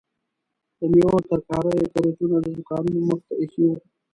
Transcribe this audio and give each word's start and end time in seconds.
د 0.79 0.81
میوو 0.91 1.11
او 1.15 1.19
ترکاریو 1.29 1.91
کریټونه 1.93 2.35
د 2.39 2.45
دوکانو 2.55 2.99
مخې 3.09 3.23
ته 3.27 3.33
ایښي 3.41 3.63
وو. 3.67 3.77